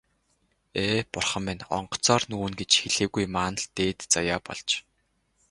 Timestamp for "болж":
4.47-4.69